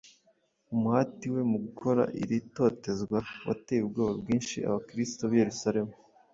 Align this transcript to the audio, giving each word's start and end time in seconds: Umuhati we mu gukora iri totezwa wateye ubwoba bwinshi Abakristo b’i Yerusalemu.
Umuhati 0.73 1.25
we 1.33 1.41
mu 1.51 1.57
gukora 1.65 2.03
iri 2.21 2.37
totezwa 2.57 3.17
wateye 3.47 3.81
ubwoba 3.83 4.13
bwinshi 4.21 4.55
Abakristo 4.69 5.21
b’i 5.29 5.39
Yerusalemu. 5.43 5.93